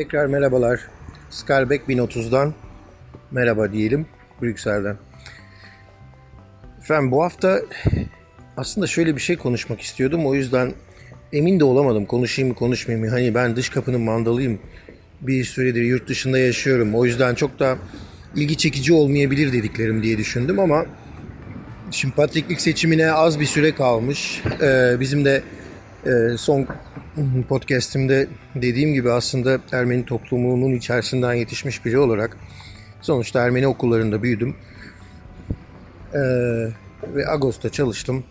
Tekrar 0.00 0.26
merhabalar. 0.26 0.80
Skarbek 1.30 1.82
1030'dan 1.88 2.54
merhaba 3.30 3.72
diyelim 3.72 4.06
Brüksel'den. 4.42 4.96
Efendim 6.78 7.10
bu 7.10 7.22
hafta 7.22 7.60
aslında 8.56 8.86
şöyle 8.86 9.16
bir 9.16 9.20
şey 9.20 9.36
konuşmak 9.36 9.80
istiyordum. 9.80 10.26
O 10.26 10.34
yüzden 10.34 10.72
emin 11.32 11.60
de 11.60 11.64
olamadım 11.64 12.06
konuşayım 12.06 12.48
mı 12.48 12.54
konuşmayayım 12.54 13.06
mı. 13.06 13.12
Hani 13.12 13.34
ben 13.34 13.56
dış 13.56 13.68
kapının 13.68 14.00
mandalıyım. 14.00 14.58
Bir 15.20 15.44
süredir 15.44 15.82
yurt 15.82 16.08
dışında 16.08 16.38
yaşıyorum. 16.38 16.94
O 16.94 17.04
yüzden 17.04 17.34
çok 17.34 17.58
da 17.58 17.78
ilgi 18.36 18.56
çekici 18.56 18.92
olmayabilir 18.92 19.52
dediklerim 19.52 20.02
diye 20.02 20.18
düşündüm 20.18 20.58
ama 20.58 20.86
şimdi 21.90 22.14
patriklik 22.14 22.60
seçimine 22.60 23.12
az 23.12 23.40
bir 23.40 23.46
süre 23.46 23.74
kalmış. 23.74 24.42
Ee, 24.62 24.96
bizim 25.00 25.24
de 25.24 25.42
e, 26.06 26.36
son 26.36 26.66
podcastimde 27.48 28.28
dediğim 28.54 28.94
gibi 28.94 29.12
aslında 29.12 29.60
Ermeni 29.72 30.04
toplumunun 30.04 30.72
içerisinden 30.72 31.34
yetişmiş 31.34 31.84
biri 31.84 31.98
olarak 31.98 32.36
sonuçta 33.00 33.44
Ermeni 33.44 33.66
okullarında 33.66 34.22
büyüdüm. 34.22 34.56
Ee, 36.14 36.18
ve 37.14 37.26
Ağustos'ta 37.28 37.68
çalıştım. 37.68 38.24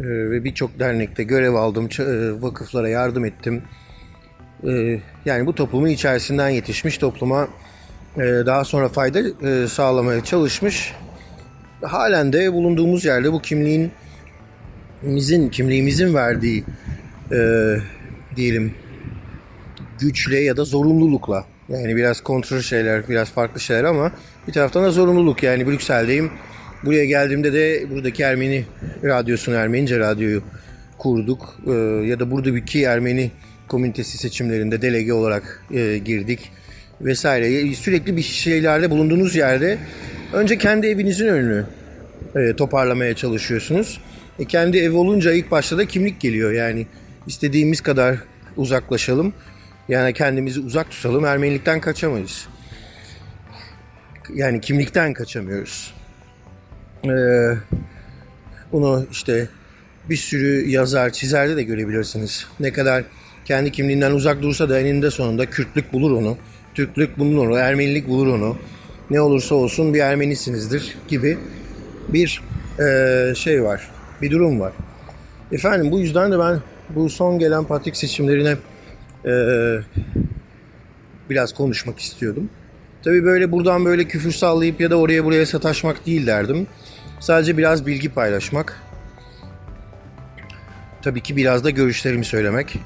Ee, 0.00 0.04
ve 0.04 0.44
birçok 0.44 0.78
dernekte 0.78 1.22
görev 1.22 1.54
aldım. 1.54 1.88
E, 1.98 2.42
vakıflara 2.42 2.88
yardım 2.88 3.24
ettim. 3.24 3.62
Ee, 4.68 5.00
yani 5.24 5.46
bu 5.46 5.54
toplumun 5.54 5.88
içerisinden 5.88 6.48
yetişmiş 6.48 6.98
topluma 6.98 7.48
e, 8.16 8.20
daha 8.20 8.64
sonra 8.64 8.88
fayda 8.88 9.48
e, 9.48 9.68
sağlamaya 9.68 10.24
çalışmış. 10.24 10.92
Halen 11.82 12.32
de 12.32 12.52
bulunduğumuz 12.52 13.04
yerde 13.04 13.32
bu 13.32 13.42
kimliğin 13.42 13.92
kimliğimizin, 15.00 15.48
kimliğimizin 15.48 16.14
verdiği 16.14 16.64
e, 17.32 17.38
diyelim 18.36 18.74
güçle 20.00 20.40
ya 20.40 20.56
da 20.56 20.64
zorunlulukla 20.64 21.44
yani 21.68 21.96
biraz 21.96 22.20
kontrol 22.20 22.60
şeyler, 22.60 23.08
biraz 23.08 23.30
farklı 23.30 23.60
şeyler 23.60 23.84
ama 23.84 24.12
bir 24.48 24.52
taraftan 24.52 24.84
da 24.84 24.90
zorunluluk. 24.90 25.42
Yani 25.42 25.66
Brüksel'deyim. 25.66 26.30
Buraya 26.84 27.04
geldiğimde 27.04 27.52
de 27.52 27.90
buradaki 27.90 28.22
Ermeni 28.22 28.64
radyosunu, 29.04 29.54
Ermenice 29.54 29.98
radyoyu 29.98 30.42
kurduk. 30.98 31.56
Ee, 31.66 31.70
ya 32.06 32.20
da 32.20 32.30
buradaki 32.30 32.82
Ermeni 32.82 33.30
komünitesi 33.68 34.18
seçimlerinde 34.18 34.82
delege 34.82 35.12
olarak 35.12 35.64
e, 35.74 35.98
girdik 35.98 36.50
vesaire. 37.00 37.74
Sürekli 37.74 38.16
bir 38.16 38.22
şeylerde 38.22 38.90
bulunduğunuz 38.90 39.36
yerde 39.36 39.78
önce 40.32 40.58
kendi 40.58 40.86
evinizin 40.86 41.26
önünü 41.26 41.64
e, 42.36 42.56
toparlamaya 42.56 43.14
çalışıyorsunuz. 43.14 44.00
E, 44.38 44.44
kendi 44.44 44.78
ev 44.78 44.92
olunca 44.92 45.32
ilk 45.32 45.50
başta 45.50 45.78
da 45.78 45.86
kimlik 45.86 46.20
geliyor. 46.20 46.52
Yani 46.52 46.86
istediğimiz 47.26 47.80
kadar 47.80 48.18
uzaklaşalım. 48.56 49.32
Yani 49.88 50.12
kendimizi 50.12 50.60
uzak 50.60 50.90
tutalım. 50.90 51.24
Ermenilikten 51.24 51.80
kaçamayız. 51.80 52.48
Yani 54.34 54.60
kimlikten 54.60 55.12
kaçamıyoruz. 55.12 55.94
Ee, 57.04 57.08
bunu 58.72 59.06
işte 59.10 59.48
bir 60.10 60.16
sürü 60.16 60.68
yazar, 60.68 61.10
çizerde 61.10 61.56
de 61.56 61.62
görebilirsiniz. 61.62 62.46
Ne 62.60 62.72
kadar 62.72 63.04
kendi 63.44 63.72
kimliğinden 63.72 64.10
uzak 64.10 64.42
dursa 64.42 64.68
da 64.68 64.80
eninde 64.80 65.10
sonunda 65.10 65.46
Kürtlük 65.46 65.92
bulur 65.92 66.10
onu. 66.10 66.36
Türklük 66.74 67.18
bulur 67.18 67.46
onu, 67.46 67.56
Ermenilik 67.56 68.08
bulur 68.08 68.26
onu. 68.26 68.56
Ne 69.10 69.20
olursa 69.20 69.54
olsun 69.54 69.94
bir 69.94 70.00
Ermenisinizdir 70.00 70.96
gibi 71.08 71.38
bir 72.08 72.42
e, 72.80 73.34
şey 73.34 73.62
var, 73.62 73.90
bir 74.22 74.30
durum 74.30 74.60
var. 74.60 74.72
Efendim 75.52 75.90
bu 75.90 76.00
yüzden 76.00 76.32
de 76.32 76.38
ben 76.38 76.60
bu 76.90 77.10
son 77.10 77.38
gelen 77.38 77.64
patrik 77.64 77.96
seçimlerine 77.96 78.56
e, 79.24 79.32
biraz 81.30 81.54
konuşmak 81.54 81.98
istiyordum. 81.98 82.50
Tabi 83.04 83.24
böyle 83.24 83.52
buradan 83.52 83.84
böyle 83.84 84.04
küfür 84.04 84.32
sallayıp 84.32 84.80
ya 84.80 84.90
da 84.90 84.96
oraya 84.96 85.24
buraya 85.24 85.46
sataşmak 85.46 86.06
değil 86.06 86.26
derdim. 86.26 86.66
Sadece 87.20 87.58
biraz 87.58 87.86
bilgi 87.86 88.08
paylaşmak. 88.08 88.82
Tabii 91.02 91.20
ki 91.20 91.36
biraz 91.36 91.64
da 91.64 91.70
görüşlerimi 91.70 92.24
söylemek. 92.24 92.78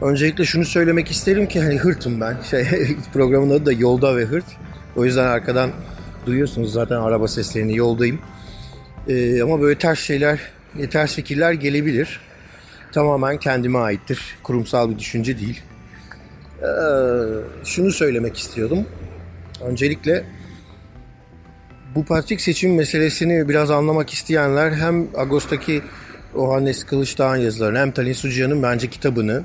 Öncelikle 0.00 0.44
şunu 0.44 0.64
söylemek 0.64 1.10
isterim 1.10 1.48
ki 1.48 1.60
hani 1.60 1.78
hırtım 1.78 2.20
ben. 2.20 2.36
Şey, 2.50 2.66
programın 3.12 3.50
adı 3.50 3.66
da 3.66 3.72
Yolda 3.72 4.16
ve 4.16 4.24
Hırt. 4.24 4.44
O 4.96 5.04
yüzden 5.04 5.26
arkadan 5.26 5.70
duyuyorsunuz 6.26 6.72
zaten 6.72 6.96
araba 6.96 7.28
seslerini 7.28 7.76
yoldayım. 7.76 8.18
Ee, 9.08 9.42
ama 9.42 9.60
böyle 9.60 9.78
ters 9.78 9.98
şeyler, 9.98 10.40
ters 10.90 11.14
fikirler 11.14 11.52
gelebilir 11.52 12.20
tamamen 12.94 13.38
kendime 13.38 13.78
aittir. 13.78 14.36
Kurumsal 14.42 14.90
bir 14.90 14.98
düşünce 14.98 15.38
değil. 15.38 15.62
Ee, 16.62 16.66
şunu 17.64 17.92
söylemek 17.92 18.36
istiyordum. 18.36 18.86
Öncelikle 19.60 20.24
bu 21.94 22.04
partik 22.04 22.40
seçim 22.40 22.74
meselesini 22.74 23.48
biraz 23.48 23.70
anlamak 23.70 24.10
isteyenler 24.10 24.72
hem 24.72 25.06
Ağustos'taki 25.16 25.82
Ohannes 26.34 26.84
Kılıçdağ'ın 26.84 27.36
yazılarını 27.36 27.78
hem 27.78 27.92
Talin 27.92 28.12
Sucuyan'ın 28.12 28.62
bence 28.62 28.90
kitabını 28.90 29.44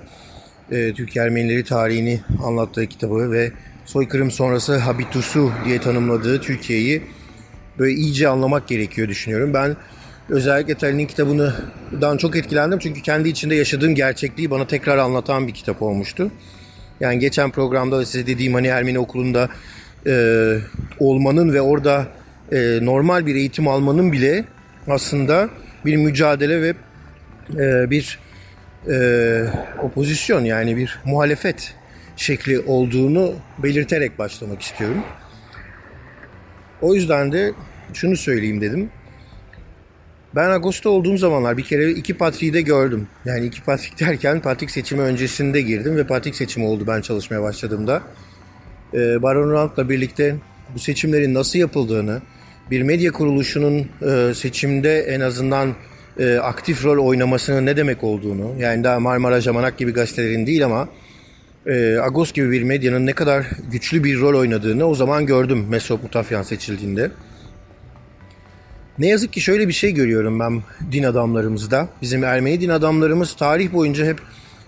e, 0.72 0.94
Türk 0.94 1.18
Ermenileri 1.18 1.64
tarihini 1.64 2.22
anlattığı 2.44 2.88
kitabı 2.88 3.32
ve 3.32 3.52
soykırım 3.86 4.32
sonrası 4.32 4.78
habitusu 4.78 5.52
diye 5.66 5.82
tanımladığı 5.82 6.42
Türkiye'yi 6.42 7.04
böyle 7.80 7.94
iyice 7.94 8.28
anlamak 8.28 8.68
gerekiyor 8.68 9.08
düşünüyorum. 9.08 9.54
Ben 9.54 9.76
Özellikle 10.30 10.76
Talin'in 10.76 11.06
kitabından 11.06 12.18
çok 12.18 12.36
etkilendim 12.36 12.80
çünkü 12.80 13.02
kendi 13.02 13.30
içinde 13.30 13.56
yaşadığım 13.56 13.96
gerçekliği 13.96 14.52
bana 14.52 14.68
tekrar 14.68 14.98
anlatan 14.98 15.48
bir 15.48 15.54
kitap 15.54 15.82
olmuştu. 15.82 16.32
Yani 17.00 17.20
geçen 17.20 17.52
programda 17.52 17.98
da 17.98 18.06
size 18.06 18.28
dediğim 18.28 18.54
hani 18.54 18.68
Ermeni 18.68 19.00
okulunda 19.00 19.50
e, 20.08 20.56
olmanın 21.00 21.54
ve 21.54 21.62
orada 21.62 22.08
e, 22.52 22.80
normal 22.82 23.26
bir 23.26 23.36
eğitim 23.36 23.68
almanın 23.68 24.12
bile 24.12 24.46
aslında 24.88 25.50
bir 25.86 25.96
mücadele 25.96 26.62
ve 26.62 26.74
e, 27.54 27.90
bir 27.90 28.20
e, 28.90 29.44
opozisyon 29.84 30.44
yani 30.44 30.78
bir 30.78 31.00
muhalefet 31.06 31.74
şekli 32.18 32.60
olduğunu 32.60 33.34
belirterek 33.58 34.20
başlamak 34.20 34.62
istiyorum. 34.62 35.04
O 36.82 36.96
yüzden 36.96 37.32
de 37.32 37.52
şunu 37.94 38.18
söyleyeyim 38.18 38.62
dedim. 38.62 38.90
Ben 40.36 40.50
Ağustos'ta 40.50 40.90
olduğum 40.90 41.18
zamanlar 41.18 41.58
bir 41.58 41.64
kere 41.64 41.92
iki 41.92 42.14
patriği 42.14 42.54
de 42.54 42.62
gördüm. 42.62 43.08
Yani 43.26 43.46
iki 43.46 43.64
patrik 43.64 44.00
derken 44.00 44.40
patrik 44.40 44.72
seçimi 44.72 45.02
öncesinde 45.02 45.62
girdim 45.62 45.98
ve 45.98 46.08
patrik 46.08 46.36
seçimi 46.36 46.66
oldu 46.66 46.84
ben 46.88 47.02
çalışmaya 47.02 47.42
başladığımda. 47.42 48.02
Ee, 48.94 49.22
Baron 49.22 49.52
Rand'la 49.54 49.90
birlikte 49.90 50.36
bu 50.76 50.80
seçimlerin 50.80 51.34
nasıl 51.34 51.60
yapıldığını, 51.60 52.22
bir 52.72 52.82
medya 52.82 53.12
kuruluşunun 53.12 53.88
e, 54.02 54.34
seçimde 54.34 55.00
en 55.00 55.20
azından 55.20 55.76
e, 56.20 56.38
aktif 56.38 56.86
rol 56.86 57.06
oynamasının 57.06 57.66
ne 57.66 57.78
demek 57.78 58.04
olduğunu, 58.04 58.56
yani 58.60 58.84
daha 58.84 59.00
Marmara 59.00 59.42
Jamanak 59.42 59.78
gibi 59.78 59.94
gazetelerin 59.94 60.48
değil 60.48 60.66
ama 60.66 60.90
e, 61.66 61.98
Agos 61.98 62.34
gibi 62.34 62.52
bir 62.52 62.64
medyanın 62.64 63.06
ne 63.06 63.14
kadar 63.14 63.46
güçlü 63.72 64.04
bir 64.04 64.20
rol 64.20 64.40
oynadığını 64.40 64.86
o 64.86 64.96
zaman 64.96 65.26
gördüm 65.26 65.66
Mesopotafyan 65.70 66.44
seçildiğinde. 66.44 67.12
Ne 69.00 69.08
yazık 69.08 69.34
ki 69.34 69.42
şöyle 69.42 69.68
bir 69.68 69.74
şey 69.74 69.94
görüyorum 69.94 70.40
ben 70.40 70.64
din 70.92 71.04
adamlarımızda. 71.04 71.88
Bizim 72.02 72.24
Ermeni 72.24 72.62
din 72.62 72.70
adamlarımız 72.70 73.36
tarih 73.36 73.74
boyunca 73.74 74.06
hep 74.06 74.20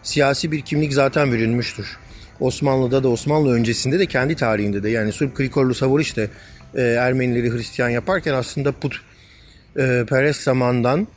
siyasi 0.03 0.51
bir 0.51 0.61
kimlik 0.61 0.93
zaten 0.93 1.31
bürünmüştür. 1.31 1.97
Osmanlı'da 2.39 3.03
da 3.03 3.09
Osmanlı 3.09 3.53
öncesinde 3.53 3.99
de 3.99 4.05
kendi 4.05 4.35
tarihinde 4.35 4.83
de 4.83 4.89
yani 4.89 5.11
Surp 5.11 5.35
Krikorlu 5.35 5.73
Savoriş 5.73 6.17
de 6.17 6.29
e, 6.75 6.81
Ermenileri 6.81 7.51
Hristiyan 7.51 7.89
yaparken 7.89 8.33
aslında 8.33 8.71
put 8.71 9.01
e, 9.77 10.05
perest 10.09 10.41
zamandan 10.41 11.07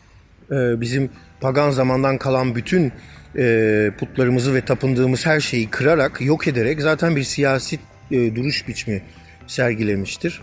e, 0.51 0.81
bizim 0.81 1.11
pagan 1.41 1.71
zamandan 1.71 2.19
kalan 2.19 2.55
bütün 2.55 2.93
e, 3.37 3.91
putlarımızı 3.99 4.55
ve 4.55 4.61
tapındığımız 4.61 5.27
her 5.27 5.41
şeyi 5.41 5.71
kırarak 5.71 6.21
yok 6.21 6.49
ederek 6.49 6.81
zaten 6.81 7.17
bir 7.17 7.23
siyasi 7.25 7.79
e, 8.11 8.37
duruş 8.37 8.69
biçimi 8.69 9.03
sergilemiştir. 9.47 10.41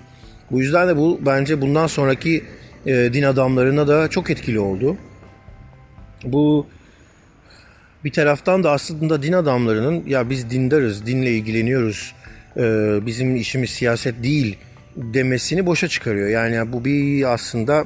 Bu 0.52 0.60
yüzden 0.60 0.88
de 0.88 0.98
bu 0.98 1.20
bence 1.26 1.62
bundan 1.62 1.88
sonraki 1.88 2.44
e, 2.86 3.14
din 3.14 3.24
adamlarına 3.24 3.88
da 3.88 4.08
çok 4.08 4.30
etkili 4.30 4.60
oldu. 4.60 4.98
Bu 6.24 6.68
bir 8.04 8.12
taraftan 8.12 8.64
da 8.64 8.72
aslında 8.72 9.24
din 9.24 9.34
adamlarının 9.34 10.04
ya 10.08 10.30
biz 10.30 10.50
dindarız, 10.50 11.06
dinle 11.06 11.32
ilgileniyoruz, 11.32 12.14
e, 12.58 12.62
bizim 13.06 13.36
işimiz 13.36 13.70
siyaset 13.70 14.24
değil 14.24 14.58
demesini 14.96 15.66
boşa 15.66 15.88
çıkarıyor. 15.88 16.28
Yani 16.28 16.74
bu 16.74 16.86
bir 16.86 17.34
aslında 17.34 17.86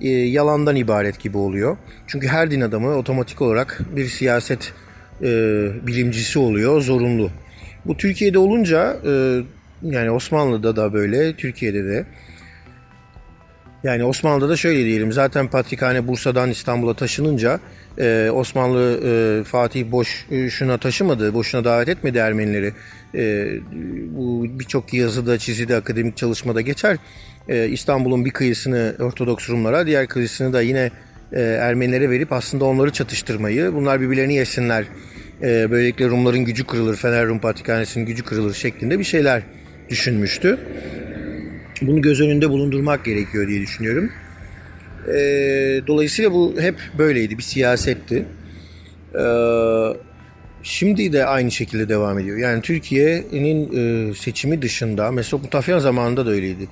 e, 0.00 0.08
yalandan 0.08 0.76
ibaret 0.76 1.20
gibi 1.20 1.36
oluyor. 1.38 1.76
Çünkü 2.06 2.28
her 2.28 2.50
din 2.50 2.60
adamı 2.60 2.96
otomatik 2.96 3.42
olarak 3.42 3.80
bir 3.96 4.06
siyaset 4.06 4.72
e, 5.22 5.26
bilimcisi 5.86 6.38
oluyor, 6.38 6.80
zorunlu. 6.80 7.30
Bu 7.84 7.96
Türkiye'de 7.96 8.38
olunca 8.38 8.96
e, 9.06 9.40
yani 9.82 10.10
Osmanlı'da 10.10 10.76
da 10.76 10.92
böyle, 10.92 11.36
Türkiye'de 11.36 11.84
de 11.84 12.06
Yani 13.84 14.04
Osmanlı'da 14.04 14.48
da 14.48 14.56
şöyle 14.56 14.84
diyelim 14.84 15.12
zaten 15.12 15.48
Patrikhane 15.48 16.08
Bursa'dan 16.08 16.50
İstanbul'a 16.50 16.94
taşınınca 16.94 17.60
e, 17.98 18.30
Osmanlı 18.32 19.00
e, 19.04 19.44
Fatih 19.44 19.90
boş 19.90 20.26
e, 20.30 20.50
şuna 20.50 20.78
taşımadı, 20.78 21.34
boşuna 21.34 21.64
davet 21.64 21.88
etmedi 21.88 22.18
Ermenileri. 22.18 22.72
E, 23.14 23.48
bu 24.10 24.46
birçok 24.58 24.94
yazıda, 24.94 25.38
çizide, 25.38 25.76
akademik 25.76 26.16
çalışmada 26.16 26.60
geçer. 26.60 26.96
E, 27.48 27.68
İstanbul'un 27.68 28.24
bir 28.24 28.30
kıyısını 28.30 28.96
Ortodoks 29.00 29.50
Rumlara, 29.50 29.86
diğer 29.86 30.06
kıyısını 30.06 30.52
da 30.52 30.62
yine 30.62 30.90
e, 31.32 31.40
Ermenilere 31.40 32.10
verip 32.10 32.32
aslında 32.32 32.64
onları 32.64 32.92
çatıştırmayı, 32.92 33.74
bunlar 33.74 34.00
birbirlerini 34.00 34.34
yesinler. 34.34 34.84
E, 35.42 35.70
böylelikle 35.70 36.08
Rumların 36.08 36.44
gücü 36.44 36.66
kırılır, 36.66 36.96
Fener 36.96 37.26
Rum 37.26 37.38
Patrikhanesi'nin 37.38 38.06
gücü 38.06 38.24
kırılır 38.24 38.54
şeklinde 38.54 38.98
bir 38.98 39.04
şeyler 39.04 39.42
düşünmüştü. 39.88 40.58
Bunu 41.86 42.02
göz 42.02 42.20
önünde 42.20 42.50
bulundurmak 42.50 43.04
gerekiyor 43.04 43.48
diye 43.48 43.60
düşünüyorum. 43.60 44.10
E, 45.08 45.16
dolayısıyla 45.86 46.32
bu 46.32 46.54
hep 46.60 46.76
böyleydi, 46.98 47.38
bir 47.38 47.42
siyasetti. 47.42 48.24
E, 49.14 49.24
şimdi 50.62 51.12
de 51.12 51.26
aynı 51.26 51.50
şekilde 51.50 51.88
devam 51.88 52.18
ediyor. 52.18 52.36
Yani 52.36 52.62
Türkiye'nin 52.62 53.72
e, 53.76 54.14
seçimi 54.14 54.62
dışında, 54.62 55.10
Mesopotamya 55.10 55.80
zamanında 55.80 56.26
da 56.26 56.30
öyleydi. 56.30 56.68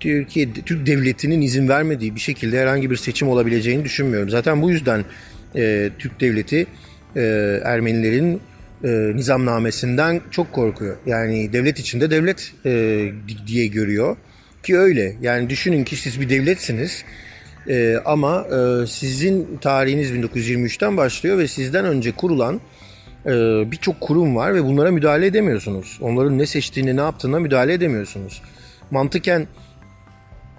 Türkiye, 0.00 0.52
Türk 0.52 0.86
devletinin 0.86 1.40
izin 1.40 1.68
vermediği 1.68 2.14
bir 2.14 2.20
şekilde 2.20 2.60
herhangi 2.60 2.90
bir 2.90 2.96
seçim 2.96 3.28
olabileceğini 3.28 3.84
düşünmüyorum. 3.84 4.30
Zaten 4.30 4.62
bu 4.62 4.70
yüzden 4.70 5.04
e, 5.56 5.90
Türk 5.98 6.20
devleti 6.20 6.66
e, 7.16 7.20
Ermenilerin 7.64 8.40
e, 8.84 8.88
nizamnamesinden 9.14 10.20
çok 10.30 10.52
korkuyor. 10.52 10.96
Yani 11.06 11.52
devlet 11.52 11.78
içinde 11.78 12.10
devlet 12.10 12.52
e, 12.66 13.12
diye 13.46 13.66
görüyor. 13.66 14.16
Ki 14.64 14.78
öyle. 14.78 15.16
Yani 15.20 15.50
düşünün 15.50 15.84
ki 15.84 15.96
siz 15.96 16.20
bir 16.20 16.28
devletsiniz. 16.28 17.04
E, 17.68 17.96
ama 18.04 18.46
e, 18.46 18.86
sizin 18.86 19.56
tarihiniz 19.60 20.10
1923'ten 20.10 20.96
başlıyor 20.96 21.38
ve 21.38 21.48
sizden 21.48 21.84
önce 21.84 22.12
kurulan 22.12 22.60
e, 23.26 23.30
birçok 23.70 24.00
kurum 24.00 24.36
var 24.36 24.54
ve 24.54 24.64
bunlara 24.64 24.90
müdahale 24.90 25.26
edemiyorsunuz. 25.26 25.98
Onların 26.00 26.38
ne 26.38 26.46
seçtiğini, 26.46 26.96
ne 26.96 27.00
yaptığına 27.00 27.38
müdahale 27.38 27.72
edemiyorsunuz. 27.72 28.42
Mantıken 28.90 29.46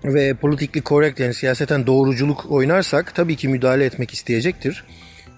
ve 0.03 0.33
politikli 0.33 0.83
correct 0.83 1.19
yani 1.19 1.33
siyaseten 1.33 1.87
doğruculuk 1.87 2.51
oynarsak 2.51 3.15
tabii 3.15 3.35
ki 3.35 3.47
müdahale 3.47 3.85
etmek 3.85 4.13
isteyecektir. 4.13 4.83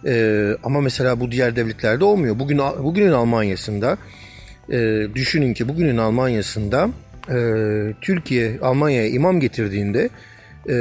Ee, 0.05 0.51
ama 0.63 0.81
mesela 0.81 1.19
bu 1.19 1.31
diğer 1.31 1.55
devletlerde 1.55 2.05
olmuyor. 2.05 2.39
Bugün 2.39 2.59
bugünün 2.83 3.11
Almanya'sında 3.11 3.97
e, 4.71 5.07
düşünün 5.15 5.53
ki 5.53 5.67
bugünün 5.67 5.97
Almanya'sında 5.97 6.89
e, 7.29 7.94
Türkiye 8.01 8.59
Almanya'ya 8.62 9.09
imam 9.09 9.39
getirdiğinde 9.39 10.09
e, 10.69 10.75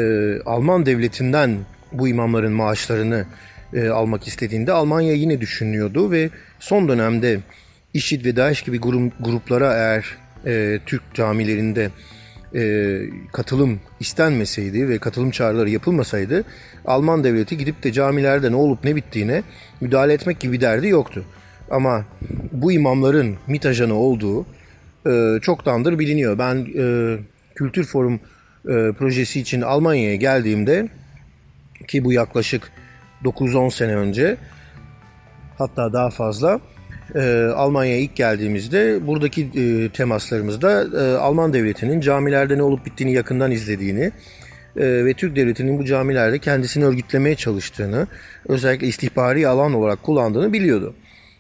Alman 0.47 0.87
devletinden 0.87 1.59
bu 1.93 2.09
imamların 2.09 2.53
maaşlarını 2.53 3.27
e, 3.75 3.89
almak 3.89 4.27
istediğinde 4.27 4.73
Almanya 4.73 5.13
yine 5.13 5.41
düşünüyordu 5.41 6.11
ve 6.11 6.31
son 6.61 6.89
dönemde 6.89 7.41
IŞİD 7.95 8.25
ve 8.25 8.37
DAEŞ 8.37 8.63
gibi 8.63 8.79
grup, 8.79 9.13
gruplara 9.21 9.75
eğer 9.75 10.05
e, 10.47 10.81
Türk 10.87 11.03
camilerinde 11.15 11.91
e, 12.55 13.01
katılım 13.33 13.81
istenmeseydi 14.01 14.89
ve 14.89 14.99
katılım 14.99 15.31
çağrıları 15.31 15.71
yapılmasaydı 15.71 16.45
Alman 16.85 17.25
devleti 17.25 17.59
gidip 17.59 17.83
de 17.83 17.93
camilerde 17.93 18.53
ne 18.53 18.57
olup 18.57 18.85
ne 18.85 18.97
bittiğine 18.97 19.43
müdahale 19.81 20.13
etmek 20.13 20.41
gibi 20.41 20.61
derdi 20.61 20.89
yoktu. 20.89 21.25
Ama 21.71 22.05
bu 22.53 22.73
imamların 22.73 23.37
MİT 23.47 23.67
ajanı 23.67 23.95
olduğu 23.95 24.47
e, 25.11 25.41
çoktandır 25.41 25.99
biliniyor. 25.99 26.39
Ben 26.39 26.67
e, 26.79 27.17
Kültür 27.55 27.85
Forum 27.85 28.21
e, 28.69 28.93
projesi 28.99 29.41
için 29.41 29.61
Almanya'ya 29.61 30.17
geldiğimde 30.17 30.89
ki 31.89 32.05
bu 32.05 32.13
yaklaşık 32.13 32.73
9-10 33.25 33.71
sene 33.71 33.97
önce 33.97 34.37
hatta 35.59 35.93
daha 35.93 36.11
fazla 36.11 36.61
e, 37.15 37.51
Almanya'ya 37.55 38.01
ilk 38.01 38.17
geldiğimizde 38.17 39.07
buradaki 39.07 39.43
e, 39.55 39.89
temaslarımızda 39.89 41.01
e, 41.01 41.17
Alman 41.17 41.53
devletinin 41.53 42.01
camilerde 42.01 42.59
ne 42.59 42.63
olup 42.63 42.87
bittiğini 42.87 43.13
yakından 43.13 43.51
izlediğini 43.51 44.13
e, 44.77 45.05
ve 45.05 45.15
Türk 45.15 45.37
devletinin 45.37 45.79
bu 45.79 45.85
camilerde 45.85 46.39
kendisini 46.39 46.85
örgütlemeye 46.85 47.35
çalıştığını, 47.35 48.07
özellikle 48.49 48.87
istihbari 48.87 49.49
alan 49.49 49.75
olarak 49.75 50.03
kullandığını 50.03 50.53
biliyordu. 50.53 50.95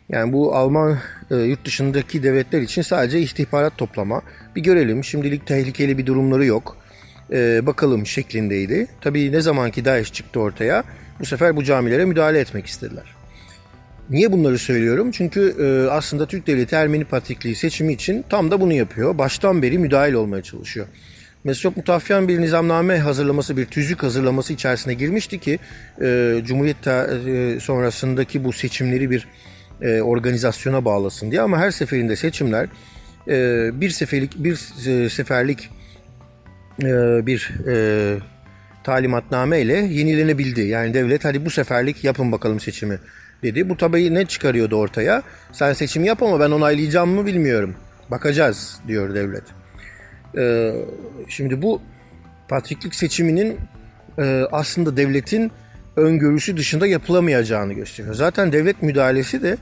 Yani 0.08 0.32
bu 0.32 0.54
Alman 0.54 0.98
e, 1.30 1.36
yurt 1.36 1.64
dışındaki 1.64 2.22
devletler 2.22 2.60
için 2.60 2.82
sadece 2.82 3.20
istihbarat 3.20 3.78
toplama. 3.78 4.22
Bir 4.56 4.60
görelim 4.60 5.04
şimdilik 5.04 5.46
tehlikeli 5.46 5.98
bir 5.98 6.06
durumları 6.06 6.44
yok. 6.44 6.76
E, 7.32 7.66
bakalım 7.66 8.06
şeklindeydi. 8.06 8.86
Tabii 9.00 9.32
ne 9.32 9.40
zamanki 9.40 9.84
DAEŞ 9.84 10.12
çıktı 10.12 10.40
ortaya 10.40 10.84
bu 11.20 11.26
sefer 11.26 11.56
bu 11.56 11.64
camilere 11.64 12.04
müdahale 12.04 12.40
etmek 12.40 12.66
istediler. 12.66 13.16
Niye 14.10 14.32
bunları 14.32 14.58
söylüyorum? 14.58 15.10
Çünkü 15.10 15.54
e, 15.60 15.90
aslında 15.90 16.26
Türk 16.26 16.46
Devleti 16.46 16.76
Ermeni 16.76 17.04
Patrikliği 17.04 17.54
seçimi 17.54 17.92
için 17.92 18.24
tam 18.28 18.50
da 18.50 18.60
bunu 18.60 18.72
yapıyor. 18.72 19.18
Baştan 19.18 19.62
beri 19.62 19.78
müdahil 19.78 20.12
olmaya 20.12 20.42
çalışıyor. 20.42 20.86
Mesut 21.44 21.76
Mutafyan 21.76 22.28
bir 22.28 22.40
nizamname 22.40 22.98
hazırlaması, 22.98 23.56
bir 23.56 23.66
tüzük 23.66 24.02
hazırlaması 24.02 24.52
içerisine 24.52 24.94
girmişti 24.94 25.38
ki 25.38 25.58
e, 26.00 26.34
Cumhuriyet 26.44 26.86
e, 26.86 27.60
sonrasındaki 27.60 28.44
bu 28.44 28.52
seçimleri 28.52 29.10
bir 29.10 29.28
e, 29.82 30.00
organizasyona 30.00 30.84
bağlasın 30.84 31.30
diye. 31.30 31.40
Ama 31.40 31.58
her 31.58 31.70
seferinde 31.70 32.16
seçimler 32.16 32.68
e, 33.28 33.70
bir 33.80 33.90
seferlik 33.90 34.44
bir 34.44 34.86
e, 34.88 35.10
seferlik 35.10 35.70
e, 36.82 36.86
bir 37.26 37.50
e, 37.68 38.16
talimatname 38.84 39.60
ile 39.60 39.76
yenilenebildi. 39.76 40.60
Yani 40.60 40.94
devlet 40.94 41.24
hadi 41.24 41.44
bu 41.44 41.50
seferlik 41.50 42.04
yapın 42.04 42.32
bakalım 42.32 42.60
seçimi 42.60 42.98
dedi. 43.42 43.68
Bu 43.68 43.76
tabii 43.76 44.14
ne 44.14 44.26
çıkarıyordu 44.26 44.76
ortaya? 44.76 45.22
Sen 45.52 45.72
seçim 45.72 46.04
yap 46.04 46.22
ama 46.22 46.40
ben 46.40 46.50
onaylayacağım 46.50 47.10
mı 47.10 47.26
bilmiyorum. 47.26 47.74
Bakacağız 48.10 48.80
diyor 48.88 49.14
devlet. 49.14 49.44
Ee, 50.38 50.72
şimdi 51.28 51.62
bu 51.62 51.82
patriklik 52.48 52.94
seçiminin 52.94 53.58
e, 54.18 54.44
aslında 54.52 54.96
devletin 54.96 55.52
öngörüsü 55.96 56.56
dışında 56.56 56.86
yapılamayacağını 56.86 57.72
gösteriyor. 57.72 58.14
Zaten 58.14 58.52
devlet 58.52 58.82
müdahalesi 58.82 59.42
de 59.42 59.56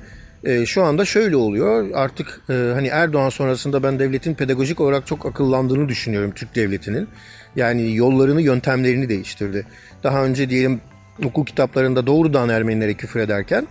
e, 0.45 0.67
şu 0.67 0.83
anda 0.83 1.05
şöyle 1.05 1.37
oluyor. 1.37 1.91
Artık 1.95 2.41
e, 2.51 2.53
hani 2.75 2.89
Erdoğan 2.89 3.29
sonrasında 3.29 3.83
ben 3.83 3.99
devletin 3.99 4.35
pedagojik 4.35 4.81
olarak 4.81 5.07
çok 5.07 5.27
akıllandığını 5.27 5.89
düşünüyorum 5.89 6.33
Türk 6.35 6.55
devletinin. 6.55 7.09
Yani 7.57 7.97
yollarını, 7.97 8.43
yöntemlerini 8.43 9.09
değiştirdi. 9.09 9.67
Daha 10.03 10.25
önce 10.25 10.51
diyelim 10.51 10.81
okul 11.25 11.45
kitaplarında 11.45 12.07
doğrudan 12.07 12.49
Ermenilere 12.49 12.95
küfür 12.95 13.21
ederken 13.21 13.67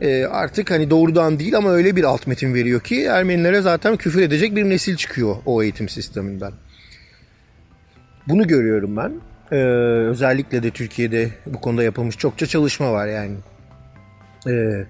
e, 0.00 0.24
artık 0.24 0.70
hani 0.70 0.90
doğrudan 0.90 1.38
değil 1.38 1.56
ama 1.56 1.70
öyle 1.70 1.96
bir 1.96 2.04
alt 2.04 2.26
metin 2.26 2.54
veriyor 2.54 2.80
ki 2.80 3.04
Ermenilere 3.04 3.60
zaten 3.60 3.96
küfür 3.96 4.22
edecek 4.22 4.56
bir 4.56 4.64
nesil 4.64 4.96
çıkıyor 4.96 5.36
o 5.46 5.62
eğitim 5.62 5.88
sisteminden. 5.88 6.52
Bunu 8.28 8.46
görüyorum 8.46 8.96
ben. 8.96 9.12
Ee, 9.54 9.56
özellikle 10.10 10.62
de 10.62 10.70
Türkiye'de 10.70 11.30
bu 11.46 11.60
konuda 11.60 11.82
yapılmış 11.82 12.18
çokça 12.18 12.46
çalışma 12.46 12.92
var 12.92 13.06
yani. 13.06 13.36
Ee, 14.48 14.84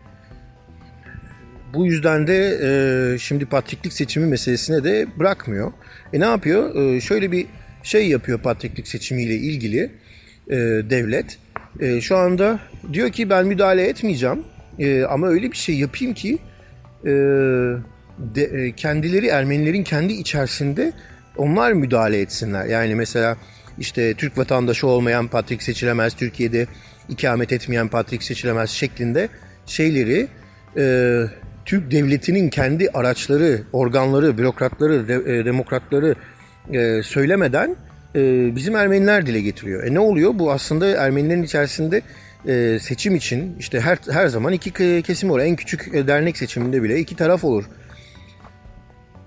bu 1.75 1.87
yüzden 1.87 2.27
de 2.27 2.59
e, 2.63 3.19
şimdi 3.19 3.47
patriklik 3.47 3.93
seçimi 3.93 4.27
meselesine 4.27 4.85
de 4.85 5.07
bırakmıyor. 5.19 5.73
E 6.13 6.21
ne 6.21 6.25
yapıyor? 6.25 6.75
E, 6.77 7.01
şöyle 7.01 7.33
bir 7.33 7.47
şey 7.83 8.09
yapıyor 8.09 8.39
patriklik 8.39 8.89
seçimiyle 8.89 9.35
ilgili 9.35 9.91
e, 10.49 10.57
devlet. 10.91 11.39
E, 11.81 12.01
şu 12.01 12.17
anda 12.17 12.59
diyor 12.93 13.11
ki 13.11 13.31
ben 13.31 13.47
müdahale 13.47 13.89
etmeyeceğim 13.89 14.45
e, 14.79 15.05
ama 15.05 15.29
öyle 15.29 15.53
bir 15.53 15.57
şey 15.57 15.79
yapayım 15.79 16.15
ki 16.15 16.39
e, 17.05 17.11
de, 18.19 18.45
e, 18.45 18.73
kendileri 18.73 19.27
Ermenilerin 19.27 19.85
kendi 19.85 20.13
içerisinde 20.13 20.93
onlar 21.37 21.73
müdahale 21.73 22.21
etsinler. 22.21 22.67
Yani 22.67 22.95
mesela 22.95 23.37
işte 23.79 24.15
Türk 24.15 24.39
vatandaşı 24.39 24.87
olmayan 24.87 25.29
patrik 25.29 25.63
seçilemez, 25.63 26.15
Türkiye'de 26.15 26.67
ikamet 27.09 27.53
etmeyen 27.53 27.89
patrik 27.89 28.23
seçilemez 28.23 28.71
şeklinde 28.71 29.29
şeyleri 29.67 30.29
e, 30.77 31.25
Türk 31.65 31.91
devletinin 31.91 32.49
kendi 32.49 32.89
araçları, 32.89 33.63
organları, 33.73 34.39
bürokratları, 34.39 35.09
de, 35.09 35.15
e, 35.15 35.45
demokratları 35.45 36.15
e, 36.73 37.03
söylemeden 37.03 37.77
e, 38.17 38.53
bizim 38.57 38.77
Ermeniler 38.77 39.27
dile 39.27 39.41
getiriyor. 39.41 39.85
E 39.85 39.95
ne 39.95 40.01
oluyor? 40.01 40.31
Bu 40.35 40.53
aslında 40.53 40.87
Ermenilerin 40.87 41.43
içerisinde 41.43 42.03
e, 42.47 42.79
seçim 42.81 43.15
için 43.15 43.57
işte 43.59 43.81
her 43.81 43.99
her 44.11 44.27
zaman 44.27 44.53
iki 44.53 45.03
kesim 45.03 45.31
olur. 45.31 45.41
En 45.41 45.57
küçük 45.57 45.95
e, 45.95 46.07
dernek 46.07 46.37
seçiminde 46.37 46.83
bile 46.83 46.99
iki 46.99 47.17
taraf 47.17 47.45
olur. 47.45 47.65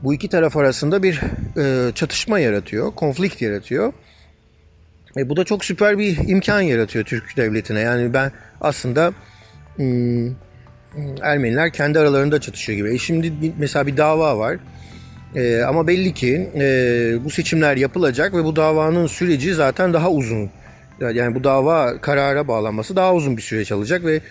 Bu 0.03 0.13
iki 0.13 0.29
taraf 0.29 0.57
arasında 0.57 1.03
bir 1.03 1.21
e, 1.57 1.91
çatışma 1.91 2.39
yaratıyor, 2.39 2.95
konflikt 2.95 3.41
yaratıyor. 3.41 3.93
E, 5.17 5.29
bu 5.29 5.37
da 5.37 5.43
çok 5.43 5.65
süper 5.65 5.97
bir 5.97 6.17
imkan 6.27 6.61
yaratıyor 6.61 7.05
Türk 7.05 7.37
devletine. 7.37 7.79
Yani 7.79 8.13
ben 8.13 8.31
aslında 8.61 9.13
hmm, 9.75 10.31
Ermeniler 11.21 11.71
kendi 11.73 11.99
aralarında 11.99 12.41
çatışıyor 12.41 12.77
gibi. 12.77 12.95
E 12.95 12.97
şimdi 12.97 13.33
mesela 13.57 13.87
bir 13.87 13.97
dava 13.97 14.37
var. 14.37 14.57
E, 15.35 15.61
ama 15.61 15.87
belli 15.87 16.13
ki 16.13 16.49
e, 16.55 16.61
bu 17.23 17.29
seçimler 17.29 17.77
yapılacak 17.77 18.33
ve 18.33 18.43
bu 18.43 18.55
davanın 18.55 19.07
süreci 19.07 19.53
zaten 19.53 19.93
daha 19.93 20.11
uzun. 20.11 20.49
Yani 21.13 21.35
bu 21.35 21.43
dava 21.43 22.01
karara 22.01 22.47
bağlanması 22.47 22.95
daha 22.95 23.13
uzun 23.13 23.37
bir 23.37 23.41
süreç 23.41 23.71
alacak 23.71 24.05
ve 24.05 24.21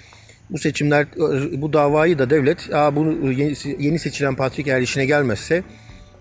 bu 0.50 0.58
seçimler, 0.58 1.06
bu 1.52 1.72
davayı 1.72 2.18
da 2.18 2.30
devlet 2.30 2.74
Aa, 2.74 2.96
bunu 2.96 3.32
yeni 3.78 3.98
seçilen 3.98 4.34
Patrick 4.34 4.70
eğer 4.70 4.80
işine 4.80 5.06
gelmezse 5.06 5.62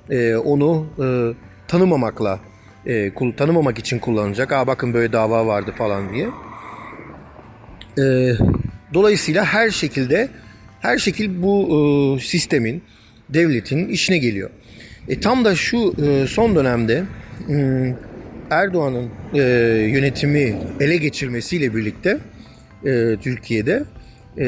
e, 0.09 0.35
onu 0.35 0.87
e, 0.99 1.05
tanımamakla 1.67 2.39
e, 2.87 3.11
tanımamak 3.37 3.79
için 3.79 3.99
kullanacak. 3.99 4.51
Aa 4.51 4.67
bakın 4.67 4.93
böyle 4.93 5.13
dava 5.13 5.47
vardı 5.47 5.73
falan 5.77 6.13
diye. 6.13 6.27
E, 7.97 8.33
dolayısıyla 8.93 9.45
her 9.45 9.69
şekilde 9.69 10.29
her 10.81 10.97
şekil 10.97 11.41
bu 11.41 12.17
e, 12.17 12.23
sistemin, 12.23 12.83
devletin 13.29 13.87
işine 13.87 14.17
geliyor. 14.17 14.49
E, 15.09 15.19
tam 15.19 15.45
da 15.45 15.55
şu 15.55 15.93
e, 16.05 16.27
son 16.27 16.55
dönemde 16.55 17.03
e, 17.49 17.55
Erdoğan'ın 18.49 19.09
e, 19.33 19.41
yönetimi 19.91 20.55
ele 20.79 20.97
geçirmesiyle 20.97 21.75
birlikte 21.75 22.17
e, 22.85 23.15
Türkiye'de 23.21 23.83
e, 24.37 24.45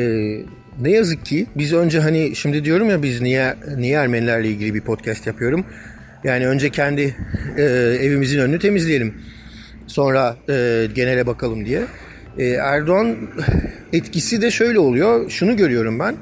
ne 0.81 0.91
yazık 0.91 1.25
ki 1.25 1.45
biz 1.55 1.73
önce 1.73 1.99
hani 1.99 2.35
şimdi 2.35 2.65
diyorum 2.65 2.89
ya 2.89 3.03
biz 3.03 3.21
niye 3.21 3.55
niye 3.77 3.97
Ermenilerle 3.97 4.49
ilgili 4.49 4.73
bir 4.73 4.81
podcast 4.81 5.27
yapıyorum. 5.27 5.65
Yani 6.23 6.47
önce 6.47 6.69
kendi 6.69 7.15
e, 7.57 7.61
evimizin 8.01 8.39
önünü 8.39 8.59
temizleyelim. 8.59 9.13
Sonra 9.87 10.37
e, 10.49 10.87
genele 10.95 11.27
bakalım 11.27 11.65
diye. 11.65 11.81
E, 12.37 12.45
Erdoğan 12.45 13.15
etkisi 13.93 14.41
de 14.41 14.51
şöyle 14.51 14.79
oluyor. 14.79 15.29
Şunu 15.29 15.57
görüyorum 15.57 15.99
ben. 15.99 16.15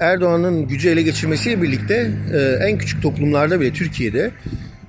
Erdoğan'ın 0.00 0.68
gücü 0.68 0.88
ele 0.88 1.02
geçirmesiyle 1.02 1.62
birlikte 1.62 2.10
e, 2.34 2.38
en 2.68 2.78
küçük 2.78 3.02
toplumlarda 3.02 3.60
bile 3.60 3.72
Türkiye'de 3.72 4.30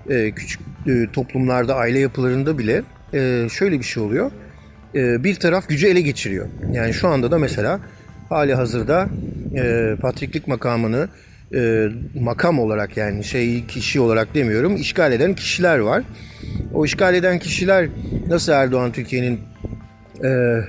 e, 0.09 0.31
küçük 0.31 0.61
e, 0.87 1.07
toplumlarda 1.13 1.75
aile 1.75 1.99
yapılarında 1.99 2.57
bile 2.57 2.81
e, 3.13 3.47
şöyle 3.51 3.79
bir 3.79 3.83
şey 3.83 4.03
oluyor. 4.03 4.31
E, 4.95 5.23
bir 5.23 5.35
taraf 5.35 5.69
gücü 5.69 5.87
ele 5.87 6.01
geçiriyor. 6.01 6.47
Yani 6.73 6.93
şu 6.93 7.07
anda 7.07 7.31
da 7.31 7.37
mesela 7.37 7.79
hali 8.29 8.53
hazırda 8.55 9.09
e, 9.55 9.95
patriklik 10.01 10.47
makamını 10.47 11.09
e, 11.55 11.87
makam 12.19 12.59
olarak 12.59 12.97
yani 12.97 13.23
şey 13.23 13.65
kişi 13.65 13.99
olarak 13.99 14.35
demiyorum 14.35 14.75
işgal 14.75 15.11
eden 15.11 15.35
kişiler 15.35 15.79
var. 15.79 16.03
O 16.73 16.85
işgal 16.85 17.15
eden 17.15 17.39
kişiler 17.39 17.89
nasıl 18.27 18.51
Erdoğan 18.51 18.91
Türkiye'nin 18.91 19.39
e, 20.23 20.59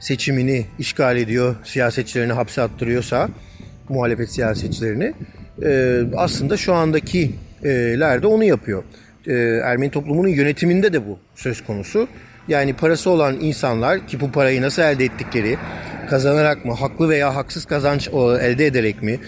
seçimini 0.00 0.66
işgal 0.78 1.16
ediyor, 1.16 1.56
siyasetçilerini 1.64 2.32
hapse 2.32 2.62
attırıyorsa 2.62 3.28
muhalefet 3.88 4.32
siyasetçilerini 4.32 5.14
e, 5.64 6.02
aslında 6.16 6.56
şu 6.56 6.74
andaki 6.74 7.30
e, 7.64 7.98
onu 8.24 8.44
yapıyor. 8.44 8.84
E, 9.26 9.32
Ermeni 9.64 9.90
toplumunun 9.90 10.28
yönetiminde 10.28 10.92
de 10.92 11.06
bu 11.06 11.18
söz 11.34 11.64
konusu. 11.64 12.08
Yani 12.48 12.72
parası 12.72 13.10
olan 13.10 13.36
insanlar 13.40 14.06
ki 14.06 14.20
bu 14.20 14.32
parayı 14.32 14.62
nasıl 14.62 14.82
elde 14.82 15.04
ettikleri, 15.04 15.56
kazanarak 16.10 16.64
mı, 16.64 16.72
haklı 16.72 17.08
veya 17.08 17.36
haksız 17.36 17.64
kazanç 17.64 18.08
elde 18.40 18.66
ederek 18.66 19.02
mi, 19.02 19.18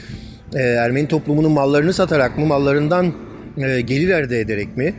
e, 0.55 0.59
Ermeni 0.59 1.09
toplumunun 1.09 1.53
mallarını 1.53 1.93
satarak 1.93 2.39
mı, 2.39 2.47
mallarından 2.47 3.13
e, 3.59 3.81
gelir 3.81 4.09
elde 4.09 4.41
ederek 4.41 4.77
mi? 4.77 4.95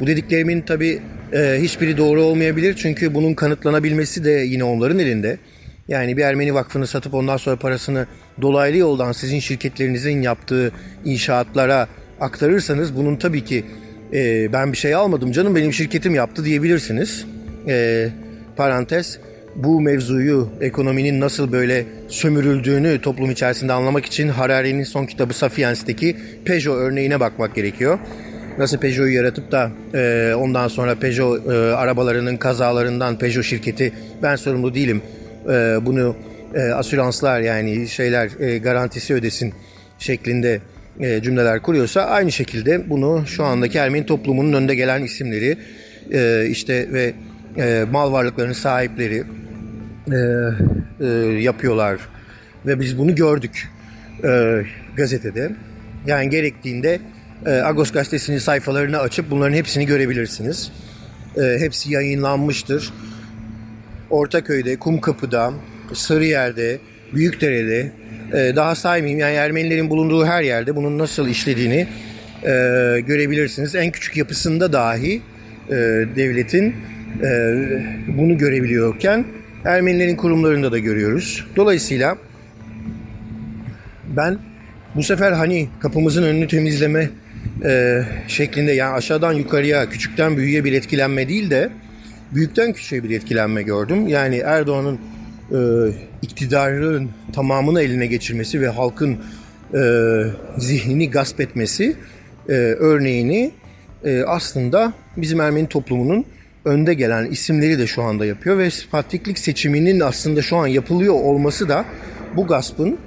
Bu 0.00 0.06
dediklerimin 0.06 0.60
tabi 0.60 1.00
e, 1.32 1.58
hiçbiri 1.60 1.96
doğru 1.96 2.22
olmayabilir 2.22 2.74
çünkü 2.78 3.14
bunun 3.14 3.34
kanıtlanabilmesi 3.34 4.24
de 4.24 4.30
yine 4.30 4.64
onların 4.64 4.98
elinde. 4.98 5.38
Yani 5.88 6.16
bir 6.16 6.22
Ermeni 6.22 6.54
vakfını 6.54 6.86
satıp 6.86 7.14
ondan 7.14 7.36
sonra 7.36 7.56
parasını 7.56 8.06
dolaylı 8.42 8.76
yoldan 8.76 9.12
sizin 9.12 9.38
şirketlerinizin 9.38 10.22
yaptığı 10.22 10.72
inşaatlara 11.04 11.88
aktarırsanız 12.20 12.96
bunun 12.96 13.16
tabii 13.16 13.44
ki 13.44 13.64
e, 14.12 14.52
ben 14.52 14.72
bir 14.72 14.76
şey 14.76 14.94
almadım 14.94 15.32
canım 15.32 15.54
benim 15.54 15.72
şirketim 15.72 16.14
yaptı 16.14 16.44
diyebilirsiniz. 16.44 17.26
E, 17.68 18.08
parantez 18.56 19.18
bu 19.56 19.80
mevzuyu 19.80 20.48
ekonominin 20.60 21.20
nasıl 21.20 21.52
böyle 21.52 21.84
sömürüldüğünü 22.08 23.00
toplum 23.00 23.30
içerisinde 23.30 23.72
anlamak 23.72 24.06
için 24.06 24.28
Harari'nin 24.28 24.84
son 24.84 25.06
kitabı 25.06 25.34
Sapiens'teki 25.34 26.16
Peugeot 26.44 26.76
örneğine 26.76 27.20
bakmak 27.20 27.54
gerekiyor. 27.54 27.98
Nasıl 28.58 28.78
Peugeot'u 28.78 29.08
yaratıp 29.08 29.52
da 29.52 29.70
e, 29.94 30.34
ondan 30.34 30.68
sonra 30.68 30.94
Peugeot 30.94 31.46
e, 31.46 31.50
arabalarının 31.52 32.36
kazalarından 32.36 33.18
Peugeot 33.18 33.44
şirketi 33.44 33.92
ben 34.22 34.36
sorumlu 34.36 34.74
değilim 34.74 35.02
e, 35.44 35.78
bunu 35.82 36.16
e, 36.54 36.60
asüranslar 36.60 37.40
yani 37.40 37.88
şeyler 37.88 38.40
e, 38.40 38.58
garantisi 38.58 39.14
ödesin 39.14 39.54
şeklinde 39.98 40.60
e, 41.00 41.22
cümleler 41.22 41.62
kuruyorsa 41.62 42.02
aynı 42.02 42.32
şekilde 42.32 42.90
bunu 42.90 43.24
şu 43.26 43.44
andaki 43.44 43.78
Ermeni 43.78 44.06
toplumunun 44.06 44.52
önde 44.52 44.74
gelen 44.74 45.02
isimleri 45.02 45.58
e, 46.12 46.46
işte 46.50 46.92
ve 46.92 47.12
e, 47.58 47.84
mal 47.92 48.12
varlıklarının 48.12 48.52
sahipleri 48.52 49.24
e, 50.12 50.16
e, 51.00 51.06
yapıyorlar 51.40 51.98
ve 52.66 52.80
biz 52.80 52.98
bunu 52.98 53.14
gördük 53.14 53.68
e, 54.24 54.62
gazetede. 54.96 55.52
Yani 56.06 56.30
gerektiğinde 56.30 57.00
e, 57.46 57.50
Agos 57.50 57.92
gazetesinin 57.92 58.38
sayfalarını 58.38 58.98
açıp 58.98 59.30
bunların 59.30 59.54
hepsini 59.54 59.86
görebilirsiniz. 59.86 60.72
E, 61.36 61.56
hepsi 61.58 61.92
yayınlanmıştır. 61.92 62.92
Ortaköy'de, 64.10 64.76
Kumkapı'da, 64.76 65.52
Sarıyer'de, 65.92 66.78
Büyükdere'de, 67.14 67.92
e, 68.32 68.56
daha 68.56 68.74
saymayayım 68.74 69.20
yani 69.20 69.34
Ermenilerin 69.34 69.90
bulunduğu 69.90 70.26
her 70.26 70.42
yerde 70.42 70.76
bunun 70.76 70.98
nasıl 70.98 71.28
işlediğini 71.28 71.88
e, 72.42 72.50
görebilirsiniz. 73.06 73.74
En 73.74 73.90
küçük 73.90 74.16
yapısında 74.16 74.72
dahi 74.72 75.22
e, 75.68 75.74
devletin 76.16 76.74
e, 77.22 77.28
bunu 78.08 78.38
görebiliyorken 78.38 79.24
Ermenilerin 79.64 80.16
kurumlarında 80.16 80.72
da 80.72 80.78
görüyoruz. 80.78 81.46
Dolayısıyla 81.56 82.18
ben 84.16 84.38
bu 84.94 85.02
sefer 85.02 85.32
hani 85.32 85.68
kapımızın 85.80 86.22
önünü 86.22 86.48
temizleme 86.48 87.10
e, 87.64 88.02
şeklinde 88.28 88.72
yani 88.72 88.94
aşağıdan 88.94 89.32
yukarıya, 89.32 89.88
küçükten 89.88 90.36
büyüğe 90.36 90.64
bir 90.64 90.72
etkilenme 90.72 91.28
değil 91.28 91.50
de 91.50 91.70
büyükten 92.34 92.72
küçüğe 92.72 93.04
bir 93.04 93.10
etkilenme 93.10 93.62
gördüm. 93.62 94.08
Yani 94.08 94.36
Erdoğan'ın 94.36 94.98
e, 95.52 95.58
iktidarın 96.22 97.10
tamamını 97.32 97.82
eline 97.82 98.06
geçirmesi 98.06 98.60
ve 98.60 98.68
halkın 98.68 99.18
e, 99.74 99.80
zihnini 100.58 101.10
gasp 101.10 101.40
etmesi 101.40 101.96
e, 102.48 102.52
örneğini 102.52 103.50
e, 104.04 104.22
aslında 104.22 104.92
bizim 105.16 105.40
Ermeni 105.40 105.68
toplumunun 105.68 106.24
önde 106.66 106.94
gelen 106.94 107.26
isimleri 107.26 107.78
de 107.78 107.86
şu 107.86 108.02
anda 108.02 108.26
yapıyor 108.26 108.58
ve 108.58 108.68
patriklik 108.90 109.38
seçiminin 109.38 110.00
aslında 110.00 110.42
şu 110.42 110.56
an 110.56 110.66
yapılıyor 110.66 111.14
olması 111.14 111.68
da 111.68 111.84
bu 112.36 112.46
gaspın 112.46 112.98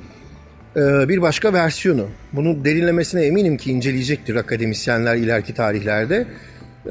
e, 0.75 1.09
bir 1.09 1.21
başka 1.21 1.53
versiyonu. 1.53 2.07
Bunu 2.33 2.65
derinlemesine 2.65 3.25
eminim 3.25 3.57
ki 3.57 3.71
inceleyecektir 3.71 4.35
akademisyenler 4.35 5.15
ileriki 5.15 5.53
tarihlerde. 5.53 6.25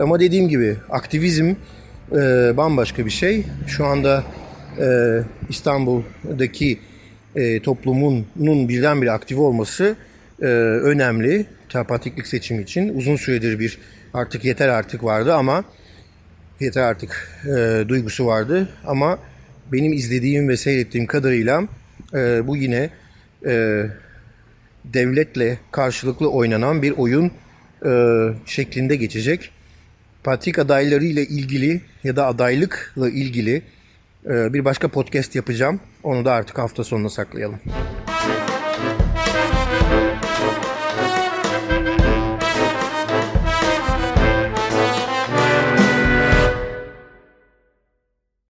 Ama 0.00 0.20
dediğim 0.20 0.48
gibi 0.48 0.76
aktivizm 0.90 1.54
e, 2.12 2.16
bambaşka 2.56 3.06
bir 3.06 3.10
şey. 3.10 3.44
Şu 3.66 3.84
anda 3.86 4.24
e, 4.80 4.86
İstanbul'daki 5.48 6.78
toplumunun 7.62 8.68
birdenbire 8.68 9.10
aktif 9.10 9.38
olması 9.38 9.96
önemli. 10.82 11.46
Patriklik 11.88 12.26
seçimi 12.26 12.62
için 12.62 12.98
uzun 12.98 13.16
süredir 13.16 13.58
bir 13.58 13.78
artık 14.14 14.44
yeter 14.44 14.68
artık 14.68 15.04
vardı 15.04 15.34
ama 15.34 15.64
yeter 16.60 16.82
artık 16.82 17.40
e, 17.44 17.84
duygusu 17.88 18.26
vardı 18.26 18.68
ama 18.86 19.18
benim 19.72 19.92
izlediğim 19.92 20.48
ve 20.48 20.56
seyrettiğim 20.56 21.06
kadarıyla 21.06 21.62
e, 22.14 22.46
bu 22.46 22.56
yine 22.56 22.90
e, 23.46 23.84
devletle 24.84 25.58
karşılıklı 25.70 26.30
oynanan 26.30 26.82
bir 26.82 26.90
oyun 26.90 27.32
e, 27.86 27.90
şeklinde 28.46 28.96
geçecek. 28.96 29.50
Patrik 30.24 30.58
adayları 30.58 31.04
ile 31.04 31.22
ilgili 31.22 31.80
ya 32.04 32.16
da 32.16 32.26
adaylıkla 32.26 33.10
ilgili 33.10 33.62
e, 34.26 34.52
bir 34.52 34.64
başka 34.64 34.88
podcast 34.88 35.34
yapacağım. 35.34 35.80
Onu 36.02 36.24
da 36.24 36.32
artık 36.32 36.58
hafta 36.58 36.84
sonuna 36.84 37.08
saklayalım. 37.08 37.60